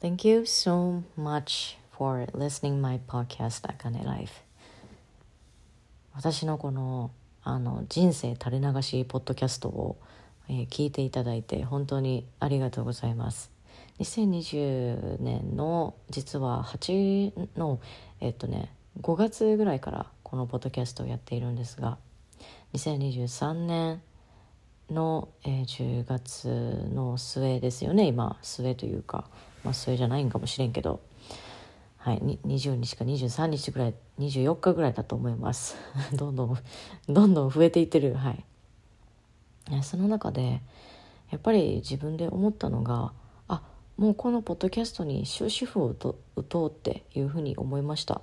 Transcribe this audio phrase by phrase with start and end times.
[0.00, 4.32] Thank you so much for listening my podcast あかね Life.
[6.14, 7.10] 私のこの
[7.42, 9.98] あの人生垂れ流しポッドキャストを、
[10.48, 13.50] えー聞いていただいて本当にありがとうございます。
[13.98, 17.78] 2020年の実は8の
[18.20, 18.72] えっとね
[19.02, 21.98] 5月ぐらいからこのポッドキャストをやっているんですが
[22.72, 24.00] 2023年
[24.90, 28.38] の、えー10月の末ですよね今。
[28.40, 29.28] 末というか、
[29.64, 31.00] まあ、末じゃないんかもしれんけど、
[31.98, 35.76] はい、20日か23日ぐらい24日ぐらいだと思います。
[36.14, 36.58] どんどん
[37.08, 38.14] どんどん増えていってる。
[38.14, 38.44] はい。
[39.82, 40.62] その中で
[41.30, 43.12] やっぱり自分で思ったのが
[43.46, 43.62] あ
[43.96, 48.22] もうこのポッドキャストに終止符を打と打とうっていうふうに思いました。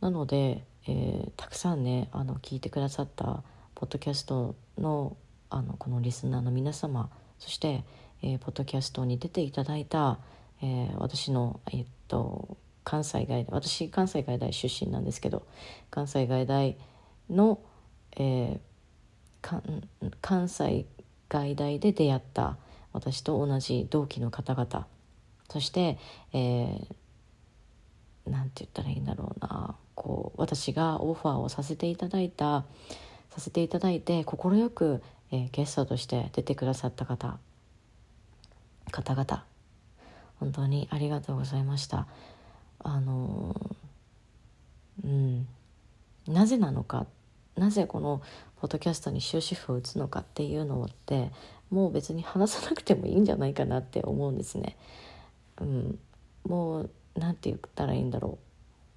[0.00, 3.42] なので、えーたくさんねあの聞いてくださった
[3.74, 5.16] ポッドキャストの
[5.48, 7.84] あのこのリスナーの皆様そして、
[8.24, 10.18] えーポッドキャストに出ていただいた、
[10.62, 15.46] えー私の、えっと関西外大私関西外大出身なんですけど
[15.90, 16.76] 関西外大
[17.30, 17.60] の、
[18.16, 18.58] えー
[19.42, 19.82] かん
[20.22, 20.86] 関西
[21.28, 22.56] 外大で出会った
[22.94, 24.86] 私と同じ同期の方々
[25.50, 25.98] そして、
[26.32, 26.94] えー
[28.26, 32.64] なんて言ったらいいんだろうなこう私がオファーをさせていただいた
[33.28, 37.38] させていただいて快く、えーゲストとして出てくださった方
[38.90, 39.44] 方々。
[40.40, 42.06] 本当にありがとうございました。
[42.80, 43.54] あの
[45.02, 45.46] うん。
[46.26, 47.06] なぜなのか。
[47.56, 48.20] なぜこの
[48.60, 51.30] ポッドキャストに終止符を打つのかっていうのって
[51.70, 54.76] もう別に話さなくてもいいんじゃないかなって思うんですね。
[55.60, 55.98] うん、
[56.44, 58.44] もうなんて言ったらいいんだろう。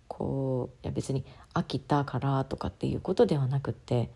[0.07, 4.09] こういや別に飽きたからとかっていうことではなくって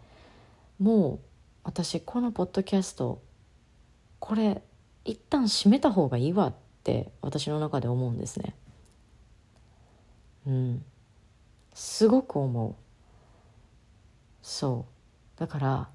[0.80, 1.20] もう
[1.64, 3.22] 私このポッドキャスト
[4.20, 4.62] これ
[5.06, 8.56] 一旦閉めた方がいいわって私の中で思うんですね。
[10.48, 10.86] うん、
[11.74, 12.76] すごく思う。
[14.42, 14.86] そ
[15.36, 15.40] う。
[15.40, 15.90] だから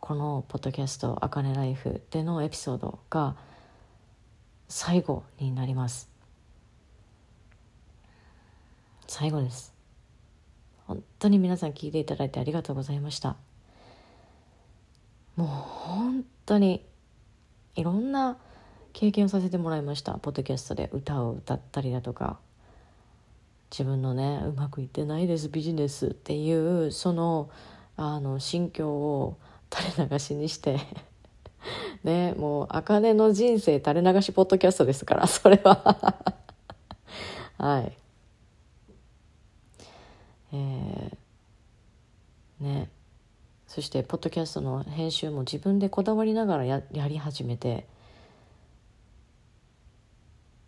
[0.00, 3.36] このポッドキャスト「あかねライフ」でのエピソードが
[4.68, 6.08] 最後になります。
[9.08, 9.74] 最後です。
[10.86, 13.36] 本当に皆さん聞いていただいてありがとうございました。
[15.36, 16.84] もう本当に
[17.76, 18.36] いろんな
[18.92, 20.14] 経験をさせてもらいました。
[20.14, 22.38] ポッドキャストで歌を歌ったりだとか。
[23.70, 27.50] 自分のねうまくいってないですビジネスっていうその
[27.96, 29.38] あの心境を
[29.72, 30.80] 垂れ流しにして。
[32.04, 36.34] ねもう茜の人生垂れ流しポッドキャストですから それは。
[37.58, 37.92] はい。
[40.52, 42.95] えー、ね。
[43.76, 47.86] そしてポッドキャストの編集も自分でこだわりながらややり始めて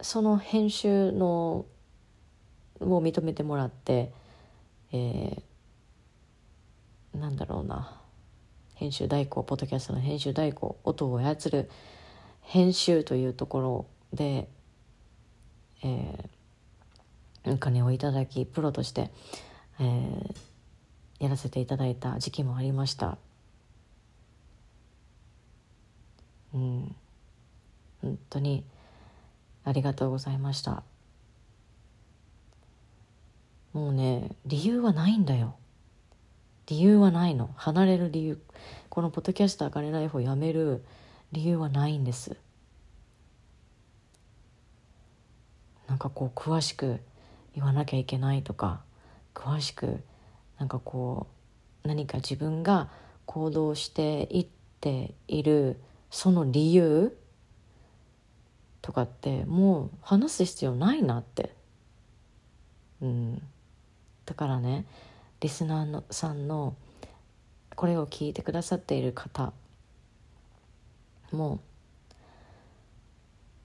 [0.03, 1.65] その編集の
[2.81, 4.13] を認めてもらって、
[4.93, 7.99] えーなんだろうな
[8.75, 11.71] 編集代行ポッドキャストの編集代行音を操る
[12.43, 14.51] 編集というところで、
[15.83, 19.11] えーお金をいただきプロとして、
[19.81, 20.48] えー
[21.19, 23.19] やらせていただいた時期もありました。
[26.55, 26.97] うん、
[28.01, 28.65] 本当に
[29.65, 30.83] ありがとうございました。
[33.73, 35.57] もうね理由はないんだよ。
[36.67, 37.51] 理由はないの。
[37.57, 38.41] 離れる理由。
[38.89, 40.85] このポッドキャストあかねライフをやめる
[41.33, 42.37] 理由はないんです。
[45.89, 47.01] なんかこう詳しく
[47.55, 48.83] 言わなきゃいけないとか
[49.35, 50.01] 詳しく
[50.59, 51.27] なんかこ
[51.85, 52.91] う何か自分が
[53.27, 54.47] 行動していっ
[54.81, 55.81] ている
[56.11, 57.17] その理由
[58.83, 61.55] とかってもう話す必要ないなって。
[63.01, 63.43] うん。
[64.25, 64.85] だからね
[65.41, 66.75] リスナーのさんの
[67.75, 69.53] これを聞いてくださっている方
[71.33, 71.61] も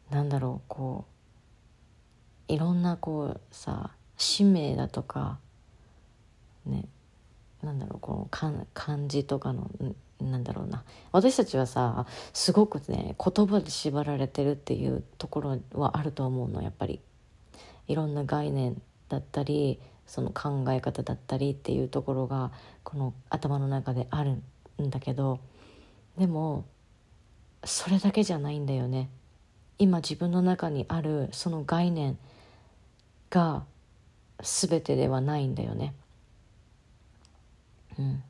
[0.09, 1.05] なんだろうこ
[2.47, 5.39] ういろんなこうさ使命だとか
[6.65, 6.85] ね
[7.61, 9.69] なんだろうこの漢漢字とかの
[10.19, 10.83] なんだろうな。
[11.11, 17.01] 私たちはさすごくね言葉で縛られてるっていうところはあると思うのやっぱり。
[17.87, 22.51] いろんな概念だったりその考え方だったりっていうところが
[22.83, 24.41] この頭の中である
[24.81, 25.39] んだけど
[26.17, 26.65] でも
[27.63, 29.09] それだけじゃないんだよね。
[29.79, 32.17] 今自分の中にあるその概念
[33.29, 33.63] が
[34.41, 35.93] 全てではないんだよね。
[37.99, 38.23] うん。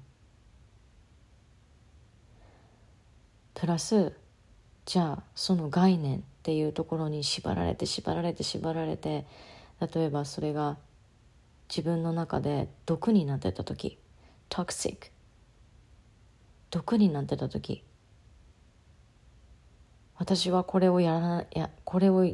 [3.53, 4.13] プラス
[4.85, 9.25] じゃあその概念っていうところに縛られて縛られて縛られて
[9.93, 10.77] 例えばそれが
[11.69, 13.97] 自分の中で毒になってた時
[14.49, 15.07] トクシック
[16.71, 17.83] 毒になってた時
[20.17, 22.25] 私はこれをやらやこれを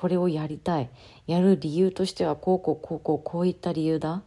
[0.00, 0.88] これをやりたい。
[1.26, 4.22] やる理由としてはこうこうこうこうこういった理由だ。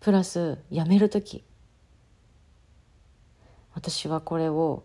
[0.00, 1.44] プラスやめる時。
[3.74, 4.82] 私はこれを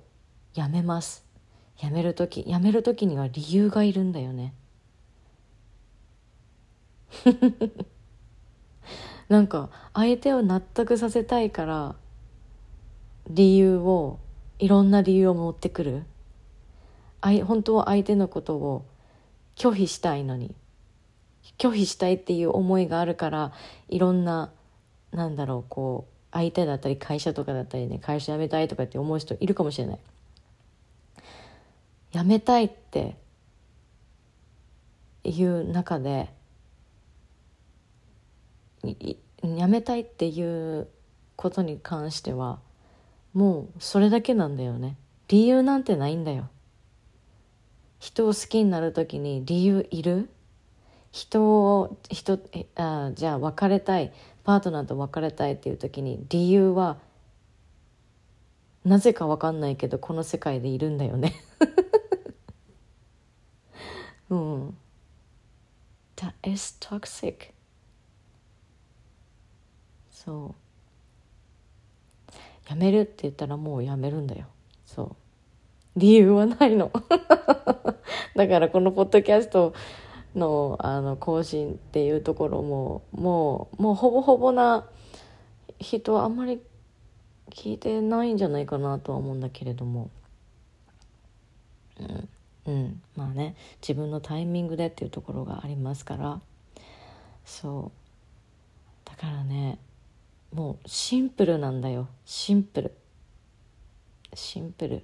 [0.53, 1.25] やめます。
[1.79, 2.43] やめる時。
[2.47, 4.53] やめる時には理由がいるんだよね。
[9.29, 11.95] なんか相手を納得させたいから
[13.29, 14.19] 理由を
[14.59, 16.03] いろんな理由を持ってくる。
[17.45, 18.85] 本当は相手のことを
[19.55, 20.53] 拒否したいのに
[21.57, 23.51] 拒否したいっていう思いがあるから
[23.89, 24.51] いろんな
[25.15, 29.99] なんだろうこう相手だったり会社とかだったりね会社辞めたいとかって思う人いるかもしれない。
[32.11, 33.15] 辞めたいって
[35.23, 36.29] いう中で
[38.83, 39.17] 辞
[39.67, 40.87] めたいっていう
[41.35, 42.59] ことに関しては
[43.33, 44.95] もうそれだけなんだよね。
[45.27, 46.47] 理由なんてないんだよ。
[47.99, 50.29] 人を好きになる時に理由いる？
[51.11, 52.39] 人を人
[52.75, 54.13] あじゃあ別れたい。
[54.45, 56.97] パートナーと別れたいっていう時に理由は
[58.85, 61.33] なぜか分かんないけどこの世界でいるんだよね。
[64.29, 64.77] うん。
[66.15, 67.53] That is toxic.
[70.11, 70.55] そ
[72.31, 72.35] う。
[72.69, 74.45] やめるって言ったらもうやめるんだよ。
[74.85, 75.15] そう。
[75.95, 76.91] 理由はないの。
[78.35, 79.73] だからこのポッドキャスト
[80.35, 84.85] のあの更新っていうところももうもうほぼほぼな
[85.79, 86.61] 人はあんまり
[87.49, 90.09] 聞いてないんじゃないかなとは思うんだけれども。
[91.99, 92.29] うん
[92.65, 96.41] うんまあね自分のタイミングでっていうところがありますから。
[97.45, 97.91] そ
[99.05, 99.09] う。
[99.09, 99.77] だからね
[100.51, 102.07] もうシンプルなんだよ。
[102.25, 102.97] シンプル。
[104.33, 105.03] シンプル。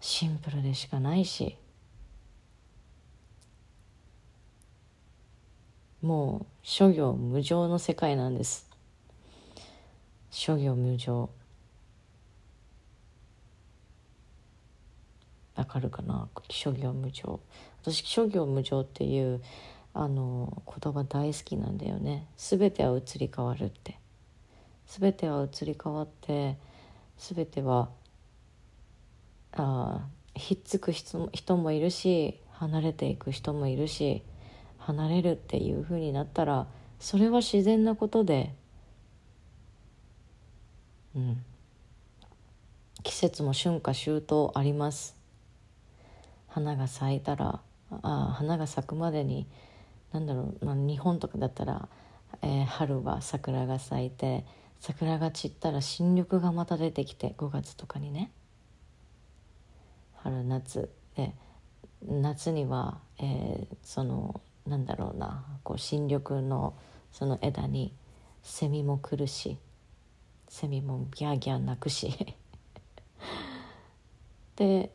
[0.00, 1.56] シンプルでしかないし。
[6.02, 8.68] もう諸行無常の世界なんです。
[10.30, 11.30] 諸行無常。
[15.56, 16.28] わかるかな？
[16.48, 17.40] 諸行無常。
[17.82, 19.42] 私諸行無常っていう
[19.92, 22.26] あの言葉大好きなんだよね。
[22.36, 23.98] 全ては移り変わるって。
[24.86, 26.56] 全ては移り変わって
[27.18, 27.90] 全ては
[29.52, 34.22] あひっつく人もいるし離れていく人もいるし
[34.88, 36.66] 離れるっていうふうになったら
[36.98, 38.54] それは自然なことで
[41.14, 41.44] うん。
[43.02, 45.16] 季節も春夏秋冬あります。
[46.46, 47.60] 花が咲いたら
[48.02, 49.46] あ花が咲くまでに
[50.12, 51.88] 何だろう、まあ、日本とかだったら、
[52.40, 54.44] えー、春は桜が咲いて
[54.80, 58.30] 桜が散ったら新緑がまた出てきて5月とかにね。
[60.22, 61.34] 春夏で
[62.02, 66.74] 夏には、えー、そのなんだろうなこう新緑の
[67.12, 67.94] その枝に
[68.42, 69.58] セミも来るし
[70.48, 72.34] セミもギャーギャー鳴くし。
[74.56, 74.92] で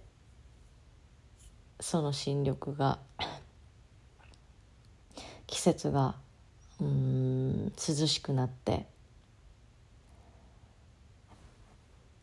[1.79, 2.99] その新緑が
[5.48, 6.15] 季節が
[6.79, 8.88] うん涼しくなって、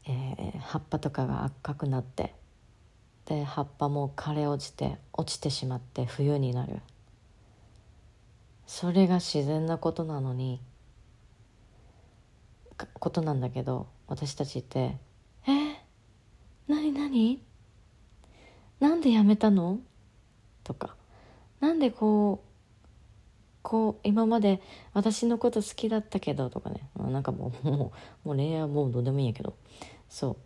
[0.07, 2.35] えー、葉っぱとかが赤くなって
[3.27, 6.81] で葉っぱも枯れ落ちて落ちてしまって冬になる。
[8.73, 10.63] それが自然なことなのに
[12.95, 14.97] ことなんだけど私たちって
[15.45, 15.51] 「え？
[15.51, 15.75] ー、
[16.69, 16.93] 何？
[16.93, 17.43] 何？
[18.79, 19.81] なんでやめたの?」
[20.63, 20.95] とか
[21.59, 24.63] 「なんでこうこう今まで
[24.95, 26.49] 私のこと好きだったけど？
[26.49, 26.89] とかね。
[26.97, 27.93] なんかもうも
[28.25, 29.57] うもう恋愛はもうどうでもいいんやけど。
[30.09, 30.37] そう。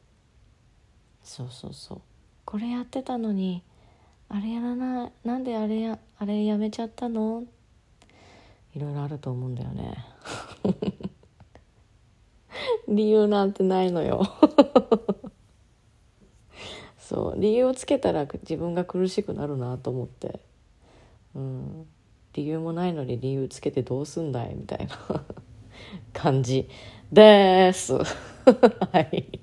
[1.22, 2.00] そうそうそう。
[2.46, 3.62] これやってたのに
[4.30, 5.12] あれやらない。
[5.24, 7.44] なんであれやあれやめちゃったの？
[8.74, 10.04] いろいろあると思うんだよね。
[12.88, 14.26] 理由なんてないのよ。
[16.98, 17.40] そう。
[17.40, 20.40] 理由をつけたら自分が苦しくなるなと思って。
[21.34, 21.86] うん。
[22.32, 25.24] 理由もないのに理由つけてどうすんだいみたいな
[26.12, 26.68] 感じ。
[27.12, 27.94] です。
[27.94, 29.40] はい。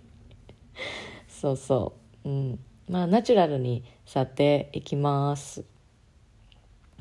[1.29, 1.93] そうそ
[2.25, 2.29] う。
[2.29, 2.59] うん。
[2.89, 5.63] まあナチュラルに去っていきます。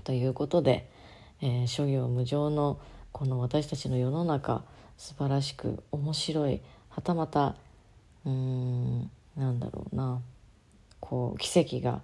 [0.04, 0.89] ということで、
[1.42, 2.78] えー、諸行無常の
[3.12, 4.62] この私たちの世の中
[4.97, 7.56] 素晴らしく面白いはたまた
[8.25, 10.20] うーんなんだろうな
[11.00, 12.02] こう奇跡が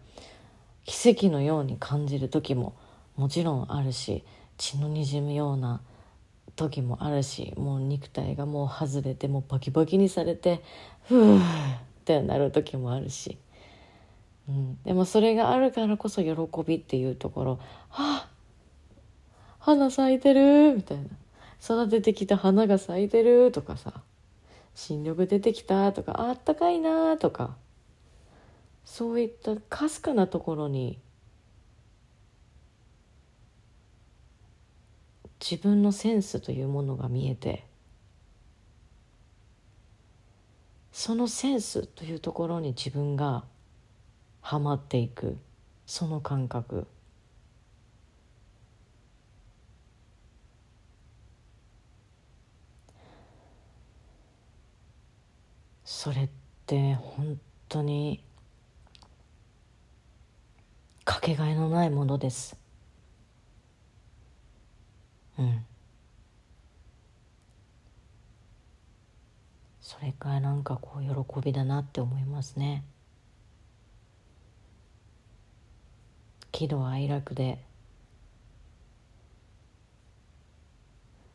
[0.85, 2.75] 奇跡のように感じる時も
[3.17, 4.25] もちろんあるし
[4.57, 5.81] 血のにじむような
[6.55, 10.63] 時もあるしもう肉体がもう外れてもうバキバキにされて
[11.07, 11.41] ふうっ
[12.05, 13.37] てなる時もあるし、
[14.49, 16.35] うん、でもそれがあるからこそ喜
[16.67, 17.51] びっていうところ
[17.91, 18.26] 「はあ
[19.67, 21.05] 花咲いてる」みたいな
[21.61, 24.03] 「育ててきた花が咲いてる」とかさ
[24.77, 27.57] 「新緑出てきた」とか「あったかいな」とか。
[28.85, 31.01] そういったかすかなところに
[35.41, 37.67] 自分のセンスというものが見えて
[40.93, 43.45] そのセンスというところに自分が
[44.41, 45.37] はまっていく
[45.85, 46.87] その感覚。
[56.07, 56.29] それっ
[56.67, 58.23] て本当に
[61.05, 62.57] かけがえのないものです。
[65.37, 65.67] うん。
[69.81, 72.85] それがなんかこう喜びだなって思いますね。
[76.53, 77.59] 喜怒哀楽で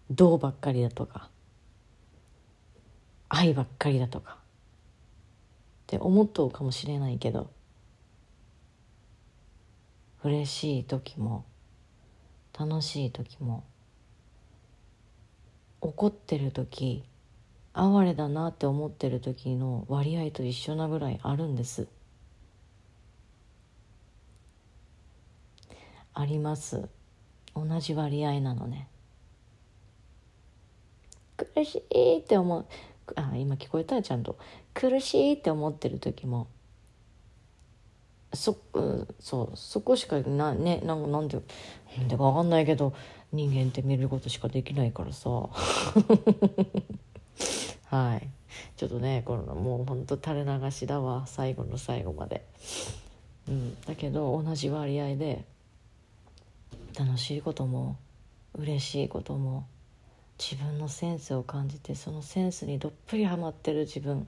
[0.10, 1.30] どうばっかりだとか
[3.28, 4.41] 愛ばっかりだとか。
[5.92, 7.50] って思っとうかもしれないけど
[10.24, 11.44] 嬉しい時も
[12.58, 13.66] 楽しい時も
[15.82, 17.04] 怒ってる時
[17.74, 21.90] 哀れだなって思ってる時の割合と一緒なぐらいあるんです。
[26.14, 26.88] あります。
[27.54, 28.88] 同じ割合なのね。
[31.36, 32.66] 苦しいって思う。
[33.16, 33.96] あ今聞こえた？
[33.96, 34.38] らちゃんと。
[34.74, 36.48] 苦しいって思ってる時も
[38.34, 41.38] そ,、うん、そうそこしかなねなんかなんて
[41.98, 42.94] なんでか分かんないけど
[43.34, 45.30] 人間って見ることしかできないからさ。
[47.86, 48.28] はい。
[48.76, 51.26] ちょっとねこのもうほんと垂れ流しだわ。
[51.28, 52.46] 最後の最後まで。
[53.48, 53.82] うん。
[53.82, 55.46] だけど同じ割合で
[56.98, 57.98] 楽しいことも
[58.58, 59.66] 嬉しいことも
[60.38, 64.28] 自分のセンスを感じてそのセンスにどっぷりハマってる自分。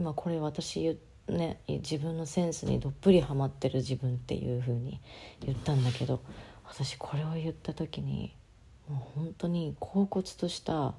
[0.00, 4.98] 今これ私ね自分のセンスにどっぷりハマってる自分っていうふうに
[5.44, 6.22] 言ったんだけど
[6.64, 8.34] 私これを言った時に
[8.88, 10.94] もう本当に恍惚とした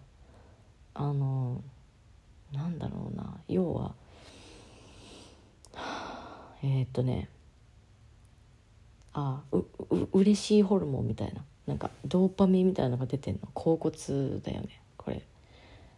[0.94, 1.64] あの
[2.54, 3.96] なんだろうな要は
[6.64, 7.28] えー、っとね
[9.14, 13.42] あうう嬉しいホルモンみたいななんかドーパミンみたいなのが出てんの。
[13.56, 15.24] 恍惚だよねこれ。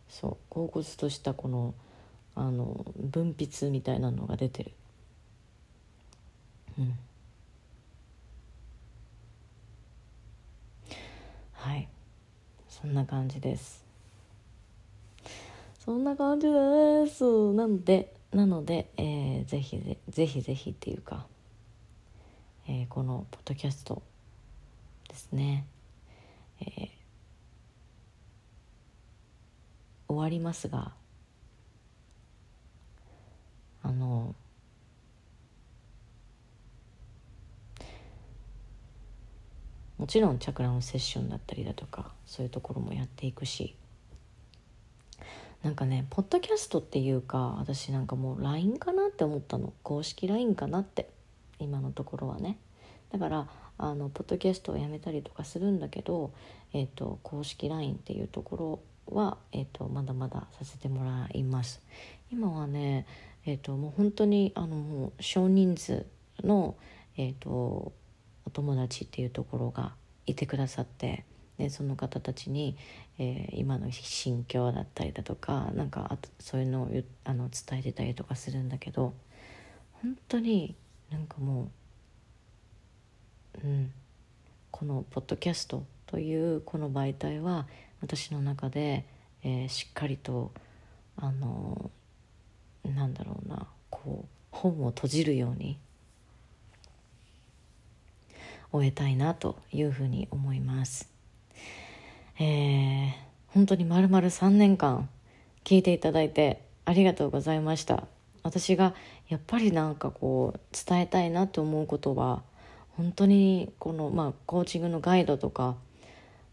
[0.07, 1.73] そう恍惚としたこの
[2.35, 4.71] あの分泌みたいなのが出てる。
[6.79, 6.95] うん。
[11.53, 11.87] はい。
[12.67, 13.83] そんな感じです。
[15.79, 17.23] そんな感じです。
[17.53, 21.27] なのでなので、えー、ぜひぜひぜひっていうか、
[22.67, 24.01] えー、このポッドキャスト
[25.07, 25.67] ですね、
[26.61, 26.89] えー、
[30.07, 30.93] 終わりますが
[33.83, 34.35] あの
[39.97, 43.75] もちろんチャクラのセッションだったりだとかそういうところもやっていくし
[45.63, 49.71] なんかねポッドキャストっていうか私なんかもう LINE かなって思ったの。
[49.81, 51.09] 公式 LINE かなって。
[51.59, 52.57] 今のところはね。
[53.13, 53.47] だから
[53.77, 56.31] あのポッドキャストをやめたりとかするんだけど、
[56.73, 61.81] えーと、公式 LINE っていうところは、えーとまだまださせてもらいます。
[62.29, 63.05] 今はね
[63.45, 66.05] えーと、もう本当にあの少人数
[66.43, 66.75] の、
[67.17, 67.49] えーと、
[68.45, 69.93] お友達っていうところが
[70.25, 71.25] いてくださって
[71.57, 72.77] でその方たちに、
[73.19, 76.89] えー、今の心境だったりだとかなんかあそういうのを
[77.25, 79.13] あの伝えてたりとかするんだけど
[80.01, 80.75] 本当に
[81.11, 81.71] なんかも
[83.63, 83.91] う、うん、
[84.71, 87.67] このポッドキャストというこの媒体は
[88.01, 89.05] 私の中で、
[89.43, 90.51] えー、しっかりと
[91.17, 91.91] あの
[92.89, 95.77] なんだろうなこう本を閉じるように
[98.71, 101.09] 終えたいなというふうに思います。
[102.39, 103.11] えー、
[103.49, 105.09] 本当にまるまる3年間
[105.63, 108.07] 聞いていただいてありがとうございました。
[108.41, 108.93] 私が
[109.29, 112.41] やっぱりなんかこう伝えたいなと思うことは
[112.97, 115.75] 本当にこのまあコーチングのガイドとか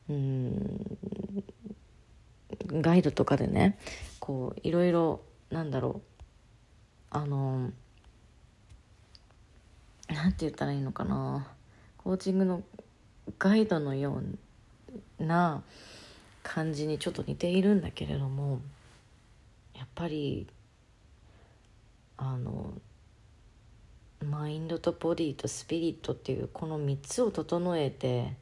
[0.09, 0.97] うん
[2.67, 3.79] ガイドとかでね
[4.21, 5.21] こういろいろ
[5.51, 6.10] なんだろう
[7.11, 7.71] あの
[10.09, 11.47] なんて言ったらいいのかな。
[11.99, 12.63] コーチングの
[13.39, 14.23] ガイドのよ
[15.19, 15.63] うな
[16.43, 18.61] 感じにちょっと似ているんだけれども
[19.77, 20.47] やっぱり
[22.17, 22.73] あの
[24.25, 28.35] マインドとボディとスピリットっていうこの3つを整えて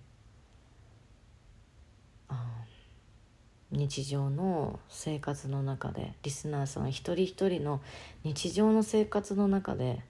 [3.70, 7.80] 日常の生活の中でリスナーさん一人一人の
[8.24, 10.02] 日常の生活の中で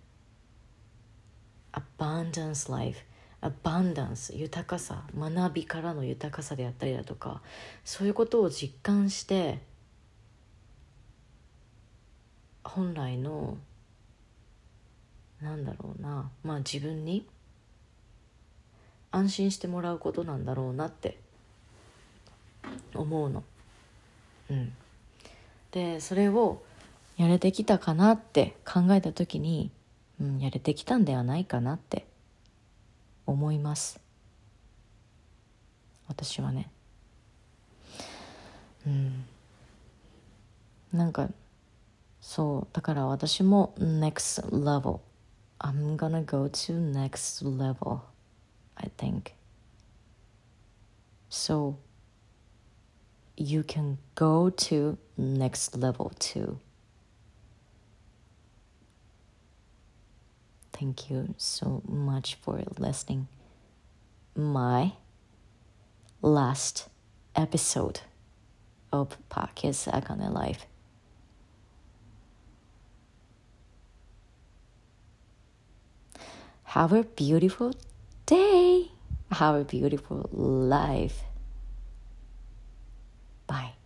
[1.72, 3.00] アバンダンスライフ
[3.40, 7.40] アバンダンス豊かさ学びからの豊かさであったりだとか
[7.84, 9.60] そういうことを実感して
[12.64, 13.58] 本来の
[15.40, 17.26] なんだろうなまあ自分に
[19.10, 21.18] 安心してもらうことなんだろうなって
[22.94, 23.44] 思うの。
[24.50, 24.72] うん、
[25.72, 26.62] でそれを
[27.16, 29.70] やれてきたかなって考えた時に、
[30.20, 32.06] うん、やれてきたんではないかなって
[33.26, 34.00] 思います。
[36.06, 36.70] 私はね。
[38.86, 39.24] うん。
[40.92, 41.28] なんか
[42.20, 42.74] そう。
[42.74, 45.00] だから私も next level
[45.58, 48.00] I'm gonna go to next level
[48.76, 49.32] I think.
[51.30, 51.74] So
[53.38, 56.58] you can go to next level too.
[60.72, 63.28] Thank you so much for listening
[64.34, 64.92] my
[66.22, 66.88] last
[67.34, 68.00] episode
[68.92, 70.66] of Podcast Akane Life.
[76.64, 77.72] Have a beautiful
[78.26, 78.90] day.
[79.32, 81.22] Have a beautiful life.
[83.48, 83.77] Bye.